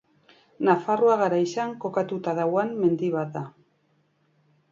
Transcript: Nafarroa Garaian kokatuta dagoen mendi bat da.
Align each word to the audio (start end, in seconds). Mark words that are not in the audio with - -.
Nafarroa 0.67 1.17
Garaian 1.19 1.75
kokatuta 1.83 2.35
dagoen 2.41 2.73
mendi 2.85 3.13
bat 3.19 3.33
da. 3.39 3.47